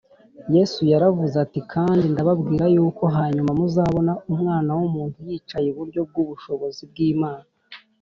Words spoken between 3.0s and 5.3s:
hanyuma muzabona umwana w’umuntu